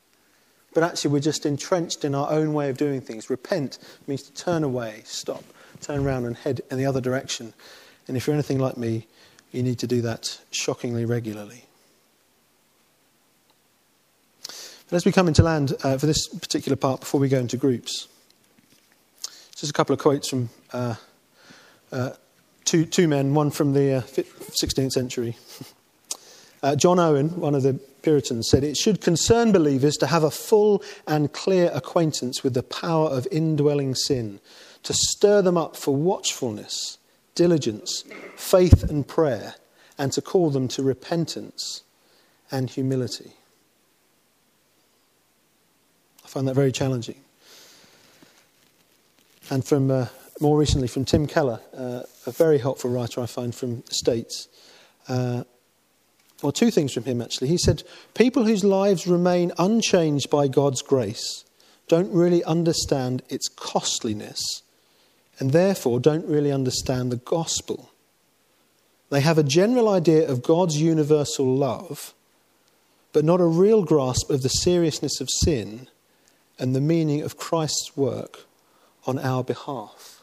But 0.75 0.83
actually, 0.83 1.13
we're 1.13 1.21
just 1.21 1.47
entrenched 1.47 2.05
in 2.05 2.15
our 2.15 2.31
own 2.31 2.55
way 2.55 2.71
of 2.71 2.77
doing 2.77 3.01
things. 3.01 3.31
Repent 3.31 3.79
means 4.07 4.23
to 4.25 4.33
turn 4.33 4.65
away, 4.65 5.03
stop, 5.05 5.45
turn 5.81 6.05
around, 6.05 6.25
and 6.25 6.37
head 6.37 6.61
in 6.71 6.79
the 6.79 6.87
other 6.87 7.01
direction. 7.01 7.53
And 8.07 8.17
if 8.17 8.27
you're 8.27 8.35
anything 8.35 8.59
like 8.59 8.77
me, 8.77 9.07
you 9.53 9.63
need 9.63 9.79
to 9.81 9.87
do 9.87 10.03
that 10.03 10.41
shockingly 10.51 11.05
regularly. 11.05 11.68
But 14.89 14.97
as 14.97 15.05
we 15.05 15.13
come 15.13 15.29
into 15.29 15.43
land 15.43 15.75
uh, 15.83 15.99
for 15.99 16.07
this 16.07 16.29
particular 16.29 16.77
part, 16.77 17.01
before 17.01 17.21
we 17.21 17.29
go 17.29 17.39
into 17.39 17.59
groups, 17.59 18.09
just 19.55 19.71
a 19.71 19.75
couple 19.75 19.93
of 19.93 19.99
quotes 19.99 20.31
from 20.31 20.49
uh, 20.73 20.95
uh, 21.93 22.11
two, 22.65 22.87
two 22.87 23.07
men, 23.07 23.35
one 23.35 23.51
from 23.51 23.75
the 23.75 24.03
16th 24.63 24.87
uh, 24.87 24.91
century. 24.91 25.37
Uh, 26.61 26.75
John 26.75 26.99
Owen, 26.99 27.39
one 27.41 27.55
of 27.55 27.63
the 27.63 27.75
Puritans, 28.03 28.49
said, 28.51 28.65
It 28.65 28.77
should 28.77 29.01
concern 29.01 29.53
believers 29.53 29.95
to 29.99 30.09
have 30.09 30.25
a 30.25 30.31
full 30.33 30.83
and 31.07 31.33
clear 31.33 31.71
acquaintance 31.73 32.43
with 32.43 32.55
the 32.55 32.65
power 32.65 33.09
of 33.09 33.29
indwelling 33.31 33.95
sin, 33.95 34.41
to 34.83 34.93
stir 34.93 35.41
them 35.41 35.57
up 35.57 35.77
for 35.77 35.95
watchfulness, 35.95 36.99
diligence, 37.37 38.03
faith, 38.35 38.83
and 38.83 39.07
prayer, 39.07 39.55
and 39.97 40.11
to 40.15 40.21
call 40.21 40.51
them 40.51 40.67
to 40.67 40.83
repentance 40.83 41.85
and 42.51 42.71
humility. 42.71 43.35
I 46.29 46.31
find 46.31 46.47
that 46.47 46.55
very 46.55 46.73
challenging. 46.73 47.17
And 49.49 49.65
from 49.65 49.91
uh, 49.91 50.09
more 50.43 50.59
recently 50.59 50.87
from 50.87 51.07
Tim 51.07 51.27
Keller, 51.27 51.61
uh, 51.75 52.03
a 52.27 52.33
very 52.33 52.59
helpful 52.59 52.91
writer 52.91 53.23
I 53.23 53.27
find 53.27 53.55
from 53.55 53.81
the 53.81 53.95
States. 53.95 54.47
Uh, 55.09 55.45
well, 56.43 56.53
two 56.53 56.71
things 56.71 56.93
from 56.93 57.05
him 57.05 57.23
actually. 57.23 57.49
He 57.49 57.57
said, 57.57 57.83
People 58.13 58.45
whose 58.45 58.63
lives 58.63 59.07
remain 59.07 59.53
unchanged 59.59 60.29
by 60.29 60.49
God's 60.49 60.83
grace 60.83 61.47
don't 61.89 62.13
really 62.13 62.45
understand 62.45 63.23
its 63.31 63.49
costliness 63.49 64.43
and 65.39 65.53
therefore 65.53 65.99
don't 65.99 66.27
really 66.27 66.53
understand 66.53 67.11
the 67.11 67.17
gospel. 67.17 67.91
They 69.09 69.23
have 69.23 69.39
a 69.39 69.43
general 69.43 69.89
idea 69.89 70.29
of 70.29 70.43
God's 70.43 70.77
universal 70.77 71.47
love, 71.47 72.13
but 73.15 73.25
not 73.25 73.41
a 73.41 73.47
real 73.47 73.83
grasp 73.83 74.29
of 74.29 74.43
the 74.43 74.51
seriousness 74.51 75.23
of 75.23 75.31
sin 75.31 75.89
and 76.59 76.75
the 76.75 76.81
meaning 76.81 77.23
of 77.23 77.37
Christ's 77.37 77.97
work 77.97 78.41
on 79.07 79.19
our 79.19 79.45
behalf. 79.45 80.23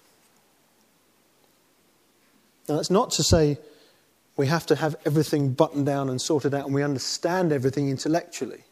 Now, 2.68 2.76
that's 2.76 2.92
not 2.92 3.12
to 3.12 3.24
say 3.24 3.58
we 4.38 4.48
have 4.48 4.66
to 4.68 4.76
have 4.76 4.96
everything 5.06 5.54
buttoned 5.54 5.86
down 5.86 6.10
and 6.10 6.22
sorted 6.22 6.54
out 6.54 6.66
and 6.66 6.74
we 6.74 6.84
understand 6.84 7.52
everything 7.52 7.90
intellectually. 7.90 8.64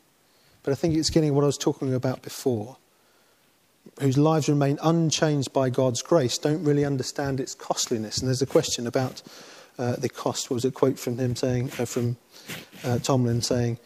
But 0.64 0.72
I 0.72 0.76
think 0.76 0.96
it's 0.96 1.10
getting 1.10 1.34
what 1.36 1.44
I 1.44 1.48
was 1.48 1.58
talking 1.58 1.94
about 1.94 2.22
before. 2.22 2.78
Whose 4.00 4.18
lives 4.18 4.48
remain 4.50 4.80
unchanged 4.82 5.52
by 5.52 5.70
God's 5.70 6.02
grace 6.02 6.38
don't 6.38 6.64
really 6.64 6.86
understand 6.86 7.40
its 7.40 7.54
costliness. 7.54 8.18
And 8.20 8.28
there's 8.28 8.42
a 8.42 8.48
question 8.48 8.88
about 8.88 9.22
uh, 9.78 9.98
the 9.98 10.10
cost. 10.10 10.50
What 10.50 10.56
was 10.56 10.66
a 10.66 10.72
quote 10.72 10.98
from 10.98 11.18
him 11.18 11.36
saying, 11.36 11.72
uh, 11.78 11.86
from 11.86 12.18
uh, 12.84 13.00
Tomlin 13.00 13.42
saying, 13.42 13.78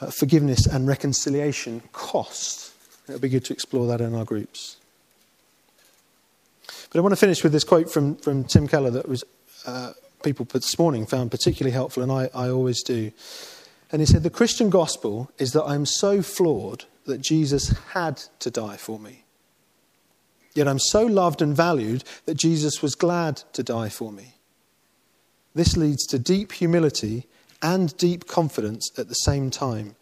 uh, 0.00 0.10
forgiveness 0.10 0.66
and 0.66 0.86
reconciliation 0.86 1.82
cost. 1.92 2.72
It'll 3.08 3.20
be 3.20 3.28
good 3.28 3.44
to 3.46 3.52
explore 3.52 3.86
that 3.88 4.00
in 4.00 4.14
our 4.14 4.24
groups. 4.24 4.76
But 6.90 6.98
I 6.98 7.02
want 7.02 7.12
to 7.12 7.16
finish 7.16 7.42
with 7.42 7.52
this 7.52 7.64
quote 7.64 7.90
from, 7.90 8.16
from 8.16 8.44
Tim 8.44 8.66
Keller 8.66 8.90
that 8.90 9.08
was 9.08 9.24
uh, 9.66 9.92
people 10.22 10.44
put 10.44 10.62
this 10.62 10.78
morning 10.78 11.06
found 11.06 11.30
particularly 11.30 11.72
helpful, 11.72 12.02
and 12.02 12.10
I, 12.10 12.30
I 12.34 12.48
always 12.48 12.82
do. 12.82 13.12
And 13.92 14.02
he 14.02 14.06
said, 14.06 14.22
The 14.22 14.30
Christian 14.30 14.70
gospel 14.70 15.30
is 15.38 15.52
that 15.52 15.64
I'm 15.64 15.86
so 15.86 16.22
flawed 16.22 16.84
that 17.06 17.20
Jesus 17.20 17.74
had 17.92 18.22
to 18.40 18.50
die 18.50 18.76
for 18.76 18.98
me. 18.98 19.22
Yet 20.54 20.66
I'm 20.66 20.78
so 20.78 21.04
loved 21.04 21.42
and 21.42 21.54
valued 21.54 22.02
that 22.24 22.36
Jesus 22.36 22.82
was 22.82 22.94
glad 22.94 23.42
to 23.52 23.62
die 23.62 23.88
for 23.88 24.10
me. 24.10 24.34
This 25.54 25.76
leads 25.76 26.06
to 26.06 26.18
deep 26.18 26.52
humility 26.52 27.26
and 27.62 27.96
deep 27.96 28.26
confidence 28.26 28.90
at 28.98 29.08
the 29.08 29.14
same 29.14 29.50
time. 29.50 29.96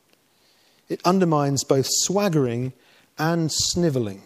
It 0.89 1.01
undermines 1.05 1.65
both 1.65 1.87
swaggering 1.89 2.73
and 3.19 3.51
snivelling. 3.53 4.23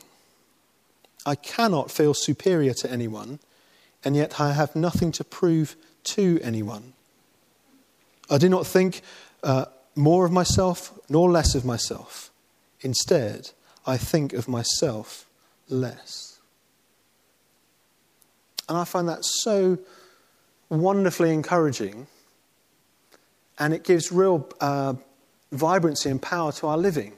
I 1.27 1.35
cannot 1.35 1.91
feel 1.91 2.15
superior 2.15 2.73
to 2.75 2.91
anyone, 2.91 3.39
and 4.05 4.17
yet 4.17 4.41
I 4.41 4.53
have 4.53 4.75
nothing 4.75 5.13
to 5.13 5.25
prove 5.25 5.77
to 6.05 6.41
anyone. 6.43 6.95
I 8.31 8.39
do 8.39 8.49
not 8.49 8.67
think 8.67 9.03
uh, 9.43 9.67
more 9.95 10.25
of 10.25 10.33
myself 10.33 10.99
nor 11.09 11.31
less 11.31 11.55
of 11.55 11.65
myself. 11.65 12.31
Instead, 12.81 13.51
I 13.87 13.97
think 13.97 14.33
of 14.33 14.49
myself 14.49 15.27
less. 15.69 16.39
And 18.69 18.79
I 18.79 18.85
find 18.85 19.09
that 19.09 19.25
so 19.25 19.79
wonderfully 20.69 21.33
encouraging, 21.33 22.07
and 23.59 23.75
it 23.75 23.83
gives 23.83 24.13
real 24.13 24.49
uh, 24.61 24.95
vibrancy 25.53 26.11
and 26.11 26.21
power 26.21 26.53
to 26.53 26.67
our 26.67 26.79
living. 26.79 27.18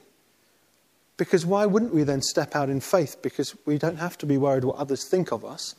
Because 1.21 1.45
why 1.45 1.67
wouldn't 1.67 1.93
we 1.93 2.01
then 2.01 2.23
step 2.23 2.55
out 2.55 2.67
in 2.67 2.79
faith? 2.79 3.17
Because 3.21 3.55
we 3.67 3.77
don't 3.77 3.97
have 3.97 4.17
to 4.17 4.25
be 4.25 4.39
worried 4.39 4.63
what 4.63 4.77
others 4.77 5.03
think 5.03 5.31
of 5.31 5.45
us, 5.45 5.75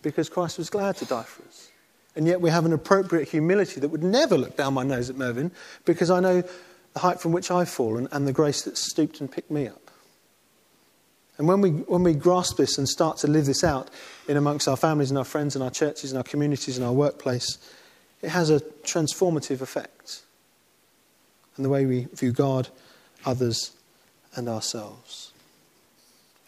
because 0.00 0.30
Christ 0.30 0.56
was 0.56 0.70
glad 0.70 0.96
to 0.96 1.04
die 1.04 1.24
for 1.24 1.46
us. 1.46 1.68
And 2.16 2.26
yet 2.26 2.40
we 2.40 2.48
have 2.48 2.64
an 2.64 2.72
appropriate 2.72 3.28
humility 3.28 3.78
that 3.78 3.90
would 3.90 4.02
never 4.02 4.38
look 4.38 4.56
down 4.56 4.72
my 4.72 4.82
nose 4.82 5.10
at 5.10 5.16
Mervyn, 5.16 5.50
because 5.84 6.10
I 6.10 6.20
know 6.20 6.42
the 6.94 6.98
height 6.98 7.20
from 7.20 7.32
which 7.32 7.50
I've 7.50 7.68
fallen 7.68 8.08
and 8.10 8.26
the 8.26 8.32
grace 8.32 8.62
that 8.62 8.78
stooped 8.78 9.20
and 9.20 9.30
picked 9.30 9.50
me 9.50 9.68
up. 9.68 9.90
And 11.36 11.46
when 11.46 11.60
we, 11.60 11.72
when 11.72 12.02
we 12.02 12.14
grasp 12.14 12.56
this 12.56 12.78
and 12.78 12.88
start 12.88 13.18
to 13.18 13.26
live 13.26 13.44
this 13.44 13.62
out 13.62 13.90
in 14.28 14.38
amongst 14.38 14.66
our 14.66 14.78
families 14.78 15.10
and 15.10 15.18
our 15.18 15.26
friends 15.26 15.54
and 15.54 15.62
our 15.62 15.70
churches 15.70 16.10
and 16.10 16.16
our 16.16 16.24
communities 16.24 16.78
and 16.78 16.86
our 16.86 16.94
workplace, 16.94 17.58
it 18.22 18.30
has 18.30 18.48
a 18.48 18.60
transformative 18.60 19.60
effect. 19.60 20.22
And 21.56 21.66
the 21.66 21.68
way 21.68 21.84
we 21.84 22.08
view 22.14 22.32
God, 22.32 22.70
others, 23.26 23.72
and 24.34 24.48
ourselves. 24.48 25.32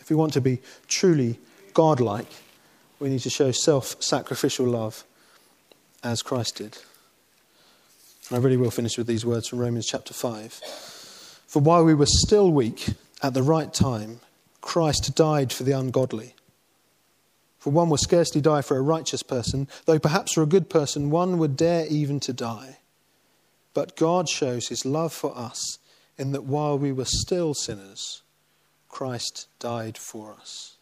If 0.00 0.10
we 0.10 0.16
want 0.16 0.32
to 0.34 0.40
be 0.40 0.60
truly 0.88 1.38
godlike, 1.74 2.26
we 2.98 3.08
need 3.08 3.20
to 3.20 3.30
show 3.30 3.50
self 3.50 4.02
sacrificial 4.02 4.66
love 4.66 5.04
as 6.02 6.22
Christ 6.22 6.56
did. 6.56 6.78
And 8.28 8.38
I 8.38 8.40
really 8.40 8.56
will 8.56 8.70
finish 8.70 8.96
with 8.96 9.06
these 9.06 9.26
words 9.26 9.48
from 9.48 9.58
Romans 9.58 9.86
chapter 9.86 10.14
5. 10.14 10.52
For 11.46 11.60
while 11.60 11.84
we 11.84 11.94
were 11.94 12.06
still 12.06 12.50
weak, 12.50 12.90
at 13.22 13.34
the 13.34 13.42
right 13.42 13.72
time, 13.72 14.20
Christ 14.60 15.14
died 15.14 15.52
for 15.52 15.64
the 15.64 15.72
ungodly. 15.72 16.34
For 17.58 17.70
one 17.70 17.88
will 17.88 17.98
scarcely 17.98 18.40
die 18.40 18.62
for 18.62 18.76
a 18.76 18.82
righteous 18.82 19.22
person, 19.22 19.68
though 19.84 19.98
perhaps 19.98 20.32
for 20.32 20.42
a 20.42 20.46
good 20.46 20.68
person 20.68 21.10
one 21.10 21.38
would 21.38 21.56
dare 21.56 21.86
even 21.86 22.18
to 22.20 22.32
die. 22.32 22.78
But 23.74 23.96
God 23.96 24.28
shows 24.28 24.68
his 24.68 24.84
love 24.84 25.12
for 25.12 25.36
us 25.36 25.78
in 26.18 26.32
that 26.32 26.44
while 26.44 26.78
we 26.78 26.92
were 26.92 27.04
still 27.04 27.54
sinners, 27.54 28.22
Christ 28.88 29.48
died 29.58 29.96
for 29.96 30.34
us. 30.34 30.76